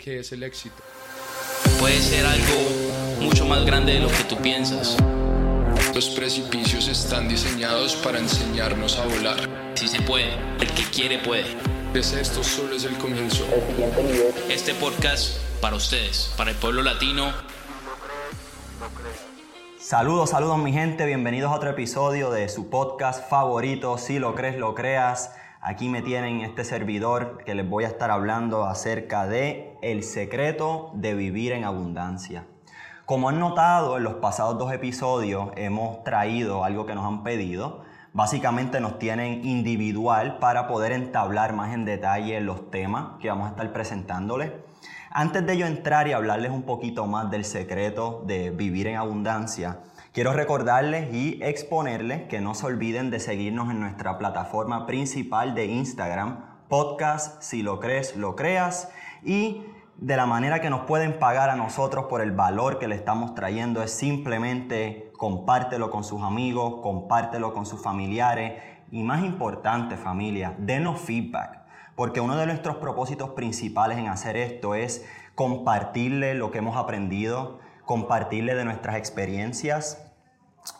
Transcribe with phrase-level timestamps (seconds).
[0.00, 0.76] ¿Qué es el éxito?
[1.80, 4.96] Puede ser algo mucho más grande de lo que tú piensas.
[5.92, 9.72] Los precipicios están diseñados para enseñarnos a volar.
[9.74, 11.46] Si se puede, el que quiere puede.
[11.90, 13.44] Pues esto solo es el comienzo.
[14.48, 17.32] Este podcast para ustedes, para el pueblo latino.
[19.80, 24.58] Saludos, saludos mi gente, bienvenidos a otro episodio de su podcast favorito, si lo crees,
[24.58, 25.32] lo creas.
[25.60, 30.92] Aquí me tienen este servidor que les voy a estar hablando acerca de el secreto
[30.94, 32.46] de vivir en abundancia.
[33.06, 37.82] Como han notado en los pasados dos episodios hemos traído algo que nos han pedido.
[38.12, 43.50] Básicamente nos tienen individual para poder entablar más en detalle los temas que vamos a
[43.50, 44.52] estar presentándoles.
[45.10, 49.80] Antes de yo entrar y hablarles un poquito más del secreto de vivir en abundancia,
[50.12, 55.66] Quiero recordarles y exponerles que no se olviden de seguirnos en nuestra plataforma principal de
[55.66, 58.90] Instagram, podcast, si lo crees, lo creas,
[59.22, 59.62] y
[59.98, 63.34] de la manera que nos pueden pagar a nosotros por el valor que le estamos
[63.34, 70.54] trayendo es simplemente compártelo con sus amigos, compártelo con sus familiares y más importante familia,
[70.58, 71.60] denos feedback,
[71.96, 77.60] porque uno de nuestros propósitos principales en hacer esto es compartirle lo que hemos aprendido,
[77.88, 80.04] compartirle de nuestras experiencias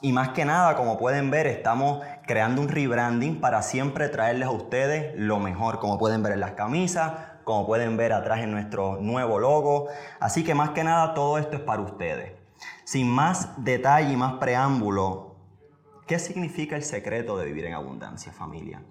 [0.03, 4.51] y más que nada, como pueden ver, estamos creando un rebranding para siempre traerles a
[4.51, 7.15] ustedes lo mejor, como pueden ver en las camisas,
[7.45, 9.89] como pueden ver atrás en nuestro nuevo logo.
[10.21, 12.35] Así que más que nada, todo esto es para ustedes.
[12.85, 15.37] Sin más detalle y más preámbulo,
[16.07, 18.83] ¿qué significa el secreto de vivir en abundancia, familia?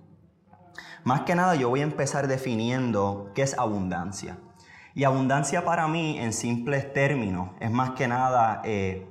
[1.04, 4.40] Más que nada, yo voy a empezar definiendo qué es abundancia.
[4.98, 8.64] Y abundancia para mí, en simples términos, es más que nada...
[8.66, 9.08] Eh,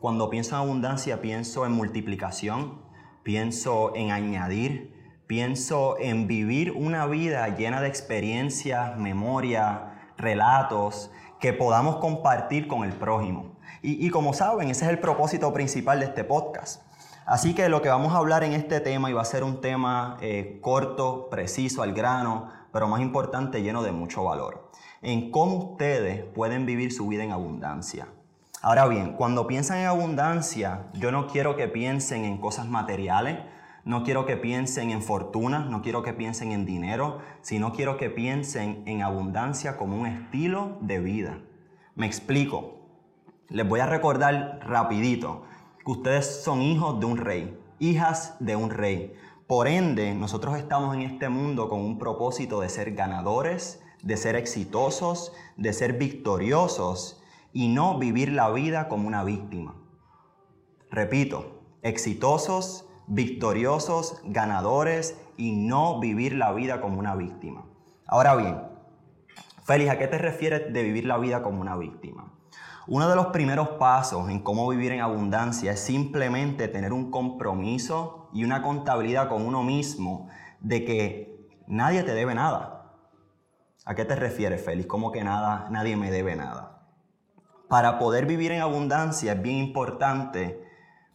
[0.00, 2.80] cuando pienso en abundancia, pienso en multiplicación,
[3.22, 9.80] pienso en añadir, pienso en vivir una vida llena de experiencias, memorias,
[10.16, 13.58] relatos que podamos compartir con el prójimo.
[13.82, 16.84] Y, como saben, ese es el propósito principal de este podcast.
[17.26, 19.60] Así que lo que vamos a hablar en este tema, y va a ser un
[19.60, 24.70] tema eh, corto, preciso, al grano, pero más importante, lleno de mucho valor,
[25.02, 28.08] en cómo ustedes pueden vivir su vida en abundancia.
[28.62, 33.40] Ahora bien, cuando piensan en abundancia, yo no quiero que piensen en cosas materiales,
[33.84, 38.10] no quiero que piensen en fortuna, no quiero que piensen en dinero, sino quiero que
[38.10, 41.38] piensen en abundancia como un estilo de vida.
[41.96, 42.78] Me explico.
[43.48, 45.44] Les voy a recordar rapidito
[45.84, 49.14] que ustedes son hijos de un rey, hijas de un rey.
[49.52, 54.34] Por ende, nosotros estamos en este mundo con un propósito de ser ganadores, de ser
[54.34, 59.74] exitosos, de ser victoriosos y no vivir la vida como una víctima.
[60.90, 67.66] Repito, exitosos, victoriosos, ganadores y no vivir la vida como una víctima.
[68.06, 68.58] Ahora bien,
[69.64, 72.32] Félix, ¿a qué te refieres de vivir la vida como una víctima?
[72.86, 78.21] Uno de los primeros pasos en cómo vivir en abundancia es simplemente tener un compromiso
[78.32, 80.28] y una contabilidad con uno mismo
[80.60, 82.94] de que nadie te debe nada.
[83.84, 84.86] ¿A qué te refieres, Félix?
[84.88, 86.72] ¿Cómo que nada, nadie me debe nada?
[87.72, 90.62] para poder vivir en abundancia es bien importante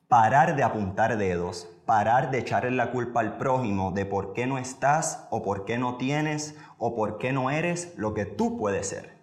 [0.08, 4.58] parar de apuntar dedos, parar de echarle la culpa al prójimo de por qué no
[4.58, 8.90] estás o por qué no tienes o por qué no eres lo que tú puedes
[8.90, 9.20] ser.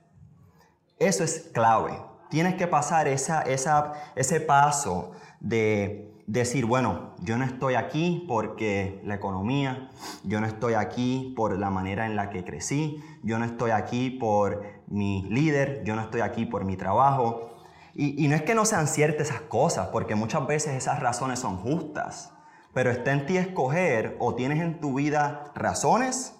[1.01, 2.01] Eso es clave.
[2.31, 9.15] Tienes que pasar esa, ese paso de decir, bueno, yo no estoy aquí porque la
[9.15, 9.91] economía,
[10.23, 14.11] yo no estoy aquí por la manera en la que crecí, yo no estoy aquí
[14.11, 17.51] por mi líder, yo no estoy aquí por mi trabajo.
[17.97, 21.59] Y, no es que no sean ciertas esas cosas, porque muchas veces esas razones son
[21.59, 22.33] justas,
[22.73, 26.37] pero está en ti escoger o tienes en tu vida razones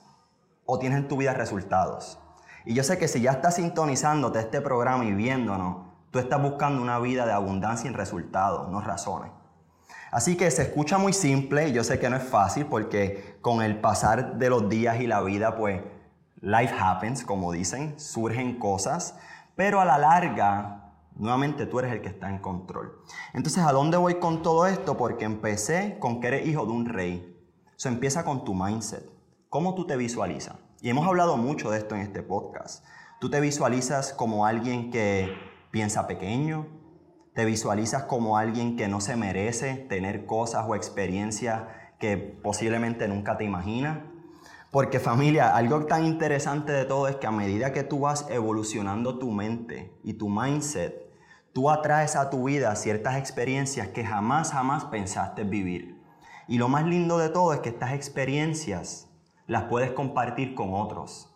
[0.67, 2.19] o tienes en tu vida resultados.
[2.65, 6.83] Y yo sé que si ya estás sintonizándote este programa y viéndonos, tú estás buscando
[6.83, 9.31] una vida de abundancia en resultados, no razones.
[10.15, 13.81] Así que se escucha muy simple yo sé que no es fácil porque con el
[13.81, 15.83] pasar de los días y la vida, pues
[16.41, 19.17] life happens, como dicen, surgen cosas,
[19.57, 23.03] pero a la larga, nuevamente tú eres el que está en control.
[23.33, 24.97] Entonces, ¿a dónde voy con todo esto?
[24.97, 27.37] Porque empecé con que eres hijo de un rey.
[27.77, 29.05] Eso empieza con tu mindset.
[29.49, 30.55] ¿Cómo tú te visualizas?
[30.81, 32.85] Y hemos hablado mucho de esto en este podcast.
[33.21, 35.35] Tú te visualizas como alguien que
[35.73, 36.69] piensa pequeño,
[37.35, 41.63] te visualizas como alguien que no se merece tener cosas o experiencias
[41.99, 43.99] que posiblemente nunca te imaginas.
[44.71, 49.19] Porque familia, algo tan interesante de todo es que a medida que tú vas evolucionando
[49.19, 50.95] tu mente y tu mindset,
[51.53, 56.03] tú atraes a tu vida ciertas experiencias que jamás, jamás pensaste vivir.
[56.49, 59.09] Y lo más lindo de todo es que estas experiencias
[59.47, 61.33] las puedes compartir con otros.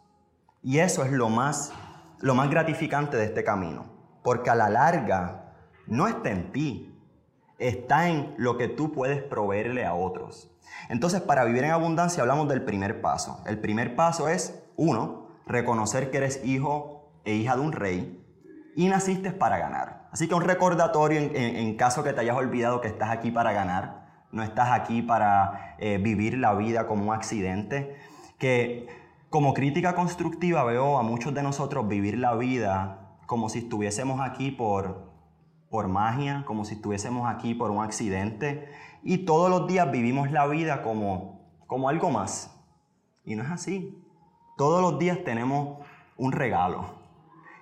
[0.62, 1.72] Y eso es lo más
[2.20, 3.86] lo más gratificante de este camino,
[4.22, 5.47] porque a la larga
[5.88, 6.94] no está en ti,
[7.58, 10.50] está en lo que tú puedes proveerle a otros.
[10.88, 13.42] Entonces, para vivir en abundancia hablamos del primer paso.
[13.46, 18.24] El primer paso es, uno, reconocer que eres hijo e hija de un rey
[18.76, 20.08] y naciste para ganar.
[20.12, 24.06] Así que un recordatorio en, caso que te hayas olvidado que estás aquí para ganar,
[24.30, 27.96] no estás aquí para eh, vivir la vida como un accidente,
[28.38, 28.86] que
[29.30, 34.50] como crítica constructiva veo a muchos de nosotros vivir la vida como si estuviésemos aquí
[34.50, 35.10] por,
[35.70, 38.68] por magia, como si estuviésemos aquí por un accidente
[39.02, 42.54] y todos los días vivimos la vida como, como algo más.
[43.24, 44.02] Y no es así.
[44.56, 45.78] Todos los días tenemos
[46.16, 46.98] un regalo.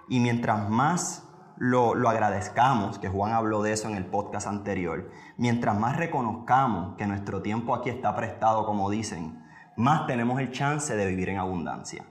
[0.09, 5.11] Y mientras más lo, lo, agradezcamos, que Juan habló de eso en el podcast anterior,
[5.37, 9.43] mientras más reconozcamos que nuestro tiempo aquí está prestado, como dicen,
[9.77, 12.05] más tenemos el chance de vivir en abundancia.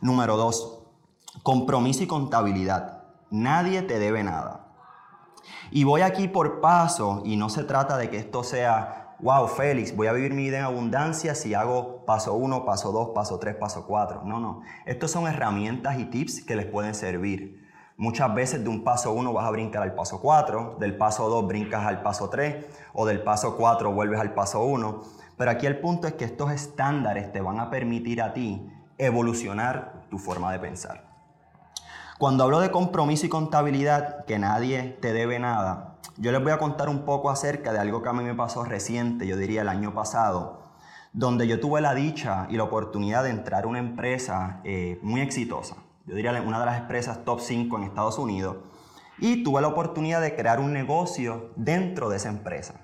[0.00, 0.84] Número dos,
[1.42, 3.04] compromiso y contabilidad.
[3.30, 4.67] Nadie te debe nada.
[5.70, 9.94] Y voy aquí por paso y no se trata de que esto sea, wow, Félix,
[9.94, 13.56] voy a vivir mi vida en abundancia si hago paso 1, paso 2, paso 3,
[13.56, 14.22] paso 4.
[14.24, 14.62] No, no.
[14.86, 17.66] Estos son herramientas y tips que les pueden servir.
[17.96, 21.46] Muchas veces de un paso 1 vas a brincar al paso 4, del paso 2
[21.48, 25.02] brincas al paso 3 o del paso 4 vuelves al paso 1.
[25.36, 30.06] Pero aquí el punto es que estos estándares te van a permitir a ti evolucionar
[30.10, 31.07] tu forma de pensar.
[32.18, 36.58] Cuando hablo de compromiso y contabilidad, que nadie te debe nada, yo les voy a
[36.58, 39.68] contar un poco acerca de algo que a mí me pasó reciente, yo diría el
[39.68, 40.64] año pasado,
[41.12, 45.20] donde yo tuve la dicha y la oportunidad de entrar a una empresa eh, muy
[45.20, 45.76] exitosa.
[46.06, 48.56] Yo diría una de las empresas top 5 en Estados Unidos.
[49.20, 52.80] Y tuve la oportunidad de crear un negocio dentro de esa empresa.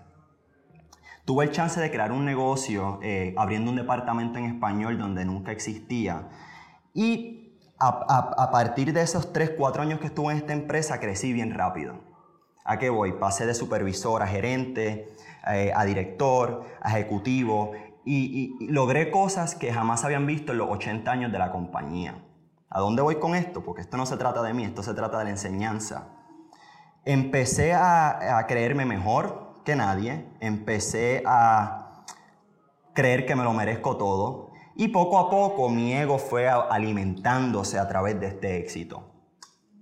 [1.24, 5.50] Tuve el chance de crear un negocio eh, abriendo un departamento en español donde nunca
[5.50, 6.28] existía.
[6.92, 7.43] Y
[7.78, 11.98] a, partir de esos 3, 4 años que estuve en esta empresa, crecí bien rápido.
[12.64, 13.12] ¿A qué voy?
[13.12, 15.12] Pasé de supervisor a gerente,
[15.52, 17.72] eh, a director, a ejecutivo
[18.04, 22.22] y, logré cosas que jamás habían visto en los 80 años de la compañía.
[22.70, 23.62] ¿A dónde voy con esto?
[23.64, 26.08] Porque esto no se trata de mí, esto se trata de la enseñanza.
[27.04, 32.04] Empecé a creerme mejor que nadie, empecé a
[32.94, 37.88] creer que me lo merezco todo, y poco a poco mi ego fue alimentándose a
[37.88, 39.10] través de este éxito.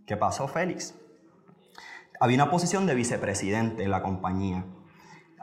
[0.07, 0.95] ¿Qué pasó, Félix?
[2.21, 4.65] Había una posición de vicepresidente en la compañía.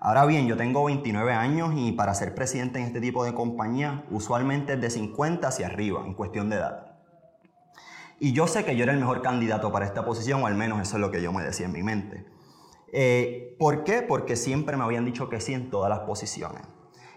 [0.01, 4.05] Ahora bien, yo tengo 29 años y para ser presidente en este tipo de compañía,
[4.11, 6.99] usualmente es de 50 hacia arriba, en cuestión de edad.
[8.19, 10.81] Y yo sé que yo era el mejor candidato para esta posición, o al menos
[10.81, 12.25] eso es lo que yo me decía en mi mente.
[12.91, 14.01] Eh, ¿Por qué?
[14.01, 16.63] Porque siempre me habían dicho que sí en todas las posiciones.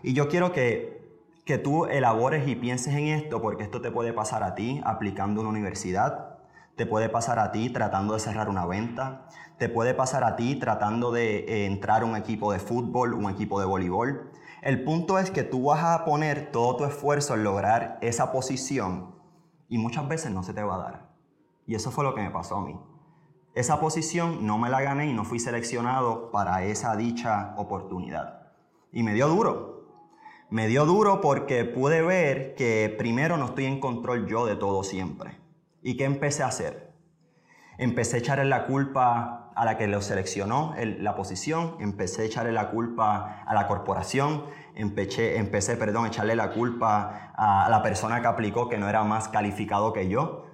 [0.02, 1.01] Y yo quiero que
[1.44, 5.40] que tú elabores y pienses en esto, porque esto te puede pasar a ti aplicando
[5.40, 6.38] una universidad,
[6.76, 9.26] te puede pasar a ti tratando de cerrar una venta,
[9.58, 13.30] te puede pasar a ti tratando de eh, entrar a un equipo de fútbol, un
[13.30, 14.30] equipo de voleibol.
[14.62, 19.16] El punto es que tú vas a poner todo tu esfuerzo en lograr esa posición
[19.68, 21.12] y muchas veces no se te va a dar.
[21.66, 22.78] Y eso fue lo que me pasó a mí.
[23.54, 28.52] Esa posición no me la gané y no fui seleccionado para esa dicha oportunidad.
[28.92, 29.71] Y me dio duro,
[30.52, 34.84] me dio duro porque pude ver que primero no estoy en control yo de todo
[34.84, 35.40] siempre.
[35.80, 36.92] ¿Y qué empecé a hacer?
[37.78, 42.52] Empecé a echarle la culpa a la que lo seleccionó la posición, empecé a echarle
[42.52, 44.44] la culpa a la corporación,
[44.74, 49.04] empecé, empecé perdón, a echarle la culpa a la persona que aplicó que no era
[49.04, 50.44] más calificado que yo.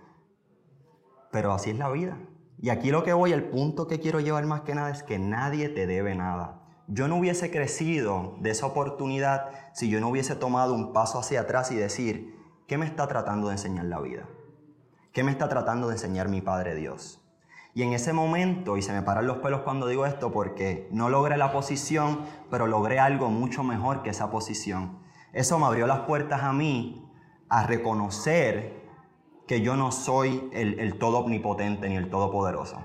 [1.32, 2.16] Pero así es la vida.
[2.60, 5.18] Y aquí lo que voy, el punto que quiero llevar más que nada es que
[5.18, 6.67] nadie te debe nada.
[6.90, 11.42] Yo no hubiese crecido de esa oportunidad si yo no hubiese tomado un paso hacia
[11.42, 12.34] atrás y decir,
[12.66, 14.26] ¿qué me está tratando de enseñar la vida?
[15.12, 17.22] ¿Qué me está tratando de enseñar mi Padre Dios?
[17.74, 21.10] Y en ese momento, y se me paran los pelos cuando digo esto porque no
[21.10, 24.98] logré la posición, pero logré algo mucho mejor que esa posición.
[25.34, 27.06] Eso me abrió las puertas a mí
[27.50, 28.88] a reconocer
[29.46, 32.82] que yo no soy el, todo omnipotente ni el todopoderoso.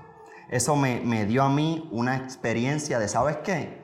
[0.50, 3.83] Eso me, me dio a mí una experiencia de, ¿sabes qué?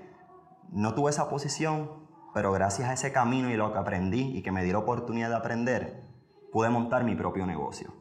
[0.73, 1.91] No tuve esa posición,
[2.33, 5.29] pero gracias a ese camino y lo que aprendí y que me dio la oportunidad
[5.29, 6.05] de aprender,
[6.53, 7.93] pude montar mi propio negocio.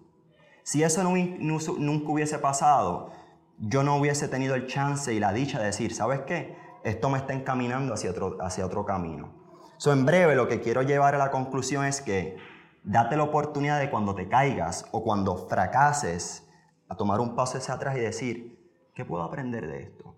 [0.64, 3.12] Si eso nunca hubiese pasado,
[3.58, 6.58] yo no hubiese tenido el chance y la dicha de decir, ¿sabes qué?
[6.84, 9.34] Esto me está encaminando hacia otro, hacia otro camino.
[9.78, 12.38] So, en breve, lo que quiero llevar a la conclusión es que
[12.84, 16.46] date la oportunidad de cuando te caigas o cuando fracases,
[16.88, 18.60] a tomar un paso hacia atrás y decir,
[18.96, 20.16] ¿qué puedo aprender de esto?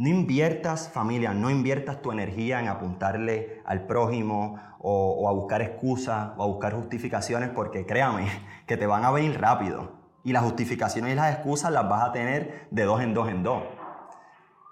[0.00, 6.30] No inviertas familia, no inviertas tu energía en apuntarle al prójimo o, a buscar excusas
[6.38, 8.26] o a buscar justificaciones porque créame
[8.66, 9.92] que te van a venir rápido.
[10.24, 13.42] Y las justificaciones y las excusas las vas a tener de dos en dos en
[13.42, 13.62] dos.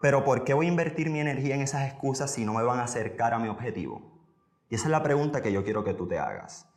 [0.01, 2.81] Pero ¿por qué voy a invertir mi energía en esas excusas si no me van
[2.81, 4.01] a acercar a mi objetivo?
[4.71, 6.71] Y esa es la pregunta que yo quiero que tú te hagas.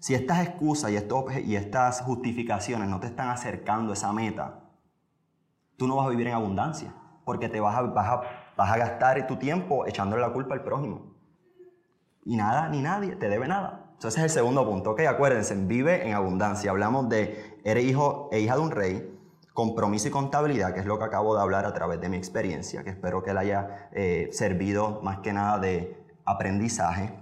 [0.00, 4.60] Si estas excusas y, y estas justificaciones no te están acercando a esa meta,
[5.76, 6.94] tú no vas a vivir en abundancia,
[7.28, 11.14] porque te vas a, gastar tu tiempo echándole la culpa al prójimo.
[12.24, 13.90] Y nada, ni nadie te debe nada.
[13.92, 14.92] Entonces es el segundo punto.
[14.92, 16.70] Ok, acuérdense, vive en abundancia.
[16.70, 19.14] Hablamos de, eres hijo e hija de un rey,
[19.52, 22.82] compromiso y contabilidad, que es lo que acabo de hablar a través de mi experiencia,
[22.82, 27.12] que espero que le haya eh, servido más que nada de aprendizaje.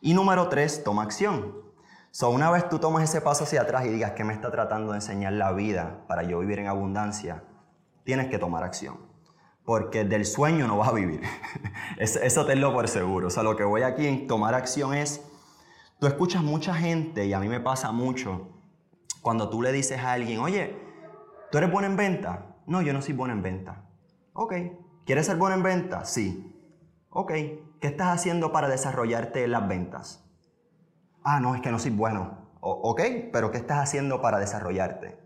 [0.00, 1.56] Y número tres, toma acción.
[2.12, 4.92] So, una vez tú tomas ese paso hacia atrás y digas que me está tratando
[4.92, 7.42] de enseñar la vida para yo vivir en abundancia,
[8.04, 8.98] tienes que tomar acción.
[9.64, 11.22] Porque del sueño no vas a vivir.
[11.98, 13.28] Eso tenlo por seguro.
[13.28, 15.22] O sea, lo que voy aquí en tomar acción es,
[16.00, 18.48] tú escuchas mucha gente, y a mí me pasa mucho,
[19.20, 20.82] cuando tú le dices a alguien, oye,
[21.52, 22.46] ¿Tú eres bueno en venta?
[22.66, 23.84] No, yo no soy bueno en venta.
[24.32, 24.54] Ok.
[25.04, 26.06] ¿Quieres ser bueno en venta?
[26.06, 26.50] Sí.
[27.10, 27.30] Ok.
[27.78, 30.24] ¿Qué estás haciendo para desarrollarte en las ventas?
[31.22, 32.38] Ah, no, es que no soy bueno.
[32.60, 33.02] ok,
[33.34, 35.20] pero ¿qué estás haciendo para desarrollarte?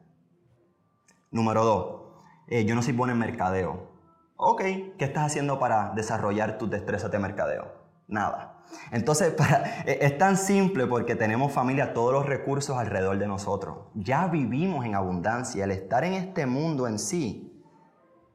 [1.31, 2.06] Número dos,
[2.49, 3.91] eh, yo no soy bueno en mercadeo.
[4.37, 4.61] Ok,
[4.99, 7.73] ¿qué estás haciendo para desarrollar tus destrezas de mercadeo?
[8.07, 8.65] Nada.
[8.93, 9.35] Entonces,
[9.87, 13.89] e, es tan simple porque tenemos familia, todos los recursos alrededor de nosotros.
[13.95, 15.65] Ya vivimos en abundancia.
[15.65, 17.65] El estar en este mundo en sí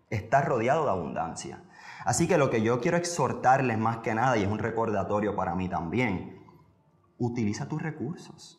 [0.09, 1.63] está rodeado de abundancia.
[2.03, 5.55] Así que lo que yo quiero exhortarles más que nada, y es un recordatorio para
[5.55, 6.41] mí también,
[7.17, 8.57] utiliza tus recursos.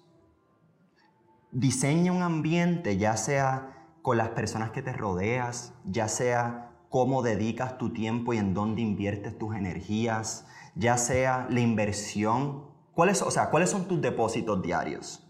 [1.50, 7.78] Diseña un ambiente, ya sea con las personas que te rodeas, ya sea cómo dedicas
[7.78, 13.50] tu tiempo y en dónde inviertes tus energías, ya sea la inversión, ¿cuáles, o sea,
[13.50, 15.26] ¿cuáles son tus depósitos diarios?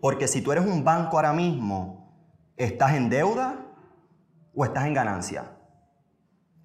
[0.00, 2.12] Porque si tú eres un banco ahora mismo,
[2.56, 3.66] ¿estás en deuda
[4.54, 5.56] o estás en ganancia?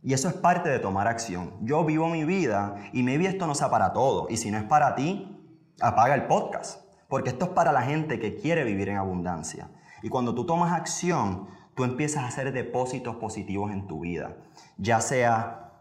[0.01, 1.53] Y eso es parte de tomar acción.
[1.61, 4.27] Yo vivo mi vida y maybe esto no sea para todo.
[4.29, 5.35] Y si no es para ti,
[5.81, 6.83] apaga el podcast.
[7.09, 9.69] Porque esto es para la gente que quiere vivir en abundancia.
[10.05, 14.37] Y cuando tú tomas acción, tú empiezas a hacer depósitos positivos en tu vida.
[14.77, 15.71] Ya sea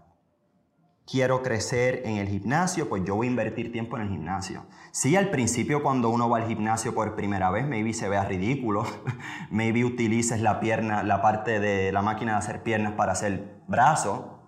[1.07, 4.65] quiero crecer en el gimnasio, pues yo voy a invertir tiempo en el gimnasio.
[4.93, 8.85] Sí, al principio cuando uno va al gimnasio por primera vez, maybe se vea ridículo,
[9.51, 14.41] maybe utilices la pierna, la parte de la máquina de hacer piernas para hacer brazo,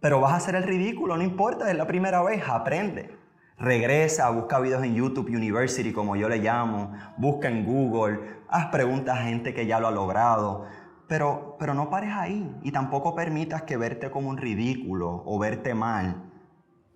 [0.00, 3.13] pero vas a hacer el ridículo, no importa, es la primera vez, aprende.
[3.58, 8.18] Regresa, busca videos en YouTube University, como yo le llamo, busca en Google,
[8.48, 10.66] haz preguntas a gente que ya lo ha logrado.
[11.06, 15.72] Pero, pero no pares ahí y tampoco permitas que verte como un ridículo o verte
[15.72, 16.32] mal.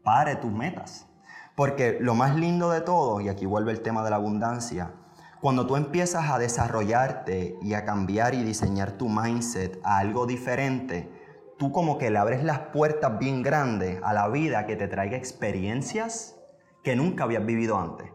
[0.02, 1.06] Pare tus metas.
[1.54, 4.92] Porque lo más lindo de todo, y aquí vuelve el tema de la abundancia,
[5.40, 11.08] cuando tú empiezas a desarrollarte y a cambiar y diseñar tu mindset a algo diferente,
[11.56, 15.16] tú como que le abres las puertas bien grandes a la vida que te traiga
[15.16, 16.37] experiencias
[16.82, 18.10] que nunca habías vivido antes.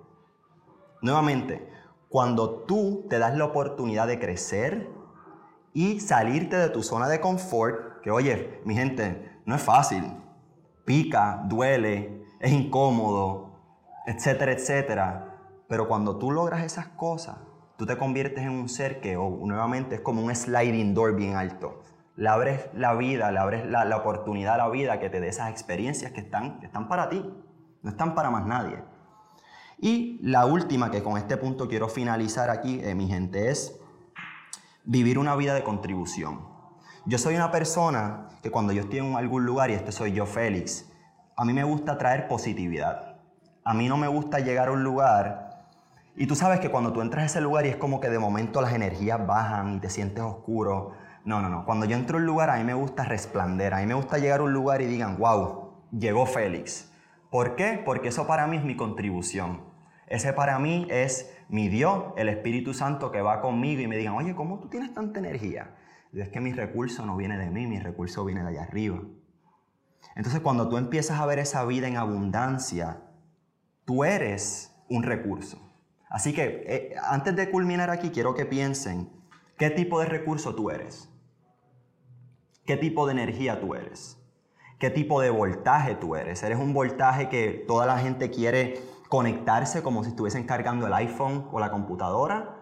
[1.02, 1.70] Nuevamente,
[2.10, 4.90] cuando tú te das la oportunidad de crecer,
[5.74, 10.04] y salirte de tu zona de confort, que oye, mi gente, no es fácil.
[10.86, 13.60] Pica, duele, es incómodo,
[14.06, 15.64] etcétera, etcétera.
[15.68, 17.38] Pero cuando tú logras esas cosas,
[17.78, 21.82] tú te conviertes en un ser que nuevamente es como un sliding door bien alto.
[22.16, 25.50] Le abres la vida, le abres la, oportunidad a la vida que te dé esas
[25.50, 27.26] experiencias que están, que están para ti,
[27.84, 28.84] no están para más nadie.
[29.78, 33.80] Y la última que con este punto quiero finalizar aquí, eh, mi gente, es
[34.84, 36.48] vivir una vida de contribución.
[37.06, 40.26] Yo soy una persona que cuando yo estoy en algún lugar, y este soy yo,
[40.26, 40.90] Félix,
[41.36, 43.18] a mí me gusta traer positividad.
[43.64, 45.54] A mí no me gusta llegar a un lugar
[46.16, 48.20] y tú sabes que cuando tú entras a ese lugar y es como que de
[48.20, 50.92] momento las energías bajan y te sientes oscuro.
[51.26, 51.66] No, no, no.
[51.66, 53.74] Cuando yo entro a un lugar, a mí me gusta resplandecer.
[53.74, 56.93] A mí me gusta llegar a un lugar y digan, wow, llegó Félix.
[57.34, 57.82] ¿Por qué?
[57.84, 59.64] Porque eso para mí es mi contribución.
[60.06, 64.14] Ese para mí es mi Dios, el Espíritu Santo que va conmigo y me digan,
[64.14, 65.76] oye, ¿cómo tú tienes tanta energía?
[66.12, 69.02] Y es que mi recurso no viene de mí, mi recurso viene de allá arriba.
[70.16, 73.02] Entonces cuando tú empiezas a ver esa vida en abundancia,
[73.84, 75.58] tú eres un recurso.
[76.12, 79.10] Así que eh, antes de culminar aquí, quiero que piensen,
[79.58, 81.10] ¿qué tipo de recurso tú eres?
[82.68, 84.23] ¿Qué tipo de energía tú eres?
[84.84, 86.44] ¿Qué tipo de voltaje tú eres?
[86.44, 91.48] ¿Eres un voltaje que toda la gente quiere conectarse como si estuviesen cargando el iPhone
[91.54, 92.58] o la computadora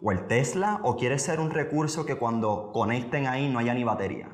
[0.00, 3.82] o el Tesla o quieres ser un recurso que cuando conecten ahí no haya ni
[3.82, 4.28] batería.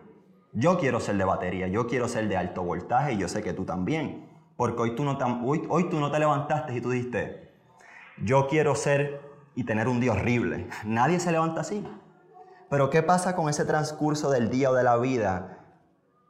[0.53, 3.55] Yo quiero ser de batería, yo quiero ser de alto voltaje y yo sé que
[3.55, 4.29] tú también.
[4.59, 7.55] Porque hoy tú no te, hoy, hoy tú no te levantaste y tú dijiste,
[8.23, 9.23] yo quiero ser
[9.55, 10.69] y tener un día horrible.
[10.85, 11.89] Nadie se levanta así.
[12.69, 15.57] Pero ¿qué pasa con ese transcurso del día o de la vida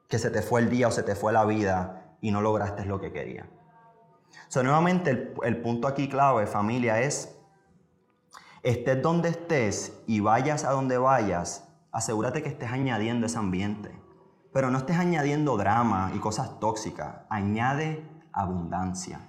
[0.09, 2.85] que se te fue el día o se te fue la vida y no lograste
[2.85, 3.47] lo que querías?
[4.49, 7.37] So, nuevamente el, el punto aquí clave, familia, es
[8.63, 14.07] estés donde estés y vayas a donde vayas, asegúrate que estés añadiendo ese ambiente.
[14.53, 17.17] Pero no estés añadiendo drama y cosas tóxicas.
[17.29, 19.21] Añade abundancia.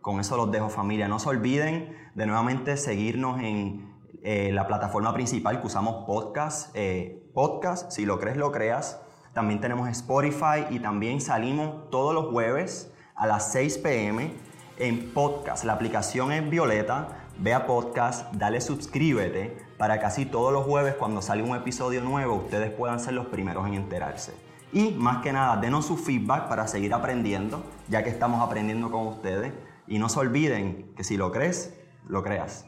[0.00, 1.08] Con eso los dejo familia.
[1.08, 3.92] No se olviden de nuevamente seguirnos en
[4.22, 6.70] eh, la plataforma principal que usamos podcast.
[6.74, 9.03] Eh, podcast, si lo crees, lo creas.
[9.34, 14.32] También tenemos Spotify y también salimos todos los jueves a las 6 pm
[14.78, 15.64] en podcast.
[15.64, 17.08] La aplicación es Violeta.
[17.36, 22.00] Ve a podcast, dale suscríbete para que así todos los jueves cuando sale un episodio
[22.00, 24.32] nuevo ustedes puedan ser los primeros en enterarse.
[24.72, 29.08] Y más que nada, denos su feedback para seguir aprendiendo, ya que estamos aprendiendo con
[29.08, 29.52] ustedes.
[29.88, 31.76] Y no se olviden que si lo crees,
[32.06, 32.66] lo creas.